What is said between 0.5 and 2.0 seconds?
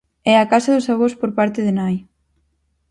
casa dos avós por parte de nai.